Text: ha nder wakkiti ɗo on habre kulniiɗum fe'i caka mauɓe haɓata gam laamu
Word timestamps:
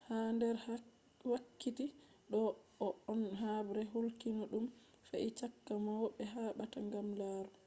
ha 0.07 0.17
nder 0.35 0.57
wakkiti 1.31 1.85
ɗo 2.31 2.41
on 3.11 3.21
habre 3.41 3.81
kulniiɗum 3.91 4.65
fe'i 5.07 5.29
caka 5.39 5.73
mauɓe 5.85 6.23
haɓata 6.33 6.79
gam 6.91 7.07
laamu 7.19 7.51